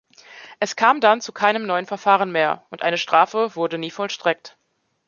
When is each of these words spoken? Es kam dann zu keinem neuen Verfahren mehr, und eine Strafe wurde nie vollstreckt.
Es 0.59 0.75
kam 0.75 0.99
dann 0.99 1.21
zu 1.21 1.31
keinem 1.31 1.67
neuen 1.67 1.85
Verfahren 1.85 2.31
mehr, 2.31 2.65
und 2.71 2.81
eine 2.81 2.97
Strafe 2.97 3.55
wurde 3.55 3.77
nie 3.77 3.91
vollstreckt. 3.91 4.57